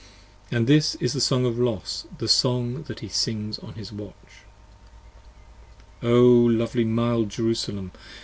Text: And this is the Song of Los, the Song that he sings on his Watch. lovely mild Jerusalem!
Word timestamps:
And 0.49 0.65
this 0.65 0.95
is 0.95 1.13
the 1.13 1.21
Song 1.21 1.45
of 1.45 1.59
Los, 1.59 2.07
the 2.17 2.27
Song 2.27 2.81
that 2.87 3.01
he 3.01 3.07
sings 3.07 3.59
on 3.59 3.75
his 3.75 3.91
Watch. 3.93 4.45
lovely 6.01 6.85
mild 6.85 7.29
Jerusalem! 7.29 7.91